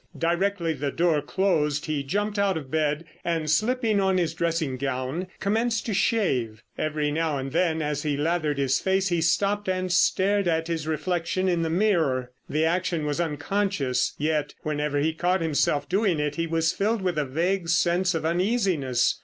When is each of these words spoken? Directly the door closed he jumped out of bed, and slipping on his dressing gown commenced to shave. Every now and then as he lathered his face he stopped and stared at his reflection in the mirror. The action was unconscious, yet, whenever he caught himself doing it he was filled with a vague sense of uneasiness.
Directly 0.17 0.73
the 0.73 0.89
door 0.91 1.21
closed 1.21 1.85
he 1.85 2.01
jumped 2.01 2.39
out 2.39 2.57
of 2.57 2.71
bed, 2.71 3.05
and 3.23 3.47
slipping 3.47 3.99
on 3.99 4.17
his 4.17 4.33
dressing 4.33 4.75
gown 4.77 5.27
commenced 5.39 5.85
to 5.85 5.93
shave. 5.93 6.63
Every 6.75 7.11
now 7.11 7.37
and 7.37 7.51
then 7.51 7.83
as 7.83 8.01
he 8.01 8.17
lathered 8.17 8.57
his 8.57 8.79
face 8.79 9.09
he 9.09 9.21
stopped 9.21 9.69
and 9.69 9.91
stared 9.91 10.47
at 10.47 10.65
his 10.67 10.87
reflection 10.87 11.47
in 11.47 11.61
the 11.61 11.69
mirror. 11.69 12.31
The 12.49 12.65
action 12.65 13.05
was 13.05 13.21
unconscious, 13.21 14.15
yet, 14.17 14.55
whenever 14.63 14.97
he 14.97 15.13
caught 15.13 15.41
himself 15.41 15.87
doing 15.87 16.19
it 16.19 16.33
he 16.33 16.47
was 16.47 16.73
filled 16.73 17.03
with 17.03 17.19
a 17.19 17.23
vague 17.25 17.69
sense 17.69 18.15
of 18.15 18.25
uneasiness. 18.25 19.19